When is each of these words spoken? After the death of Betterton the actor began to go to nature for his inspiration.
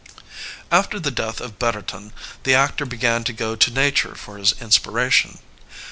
After 0.71 0.99
the 0.99 1.11
death 1.11 1.39
of 1.39 1.59
Betterton 1.59 2.11
the 2.41 2.55
actor 2.55 2.87
began 2.87 3.23
to 3.25 3.33
go 3.33 3.55
to 3.55 3.71
nature 3.71 4.15
for 4.15 4.39
his 4.39 4.55
inspiration. 4.59 5.37